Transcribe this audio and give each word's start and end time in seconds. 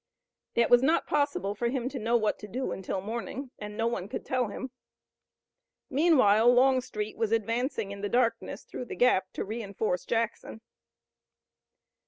It 0.55 0.71
was 0.71 0.81
not 0.81 1.05
possible 1.05 1.53
for 1.53 1.67
him 1.69 1.87
to 1.89 1.99
know 1.99 2.17
what 2.17 2.39
to 2.39 2.47
do 2.47 2.71
until 2.71 3.01
morning, 3.01 3.51
and 3.59 3.77
no 3.77 3.85
one 3.85 4.07
could 4.09 4.25
tell 4.25 4.47
him. 4.47 4.71
Meanwhile 5.91 6.51
Longstreet 6.51 7.17
was 7.17 7.31
advancing 7.31 7.91
in 7.91 8.01
the 8.01 8.09
darkness 8.09 8.63
through 8.63 8.85
the 8.85 8.95
Gap 8.95 9.31
to 9.33 9.45
reinforce 9.45 10.03
Jackson. 10.05 10.61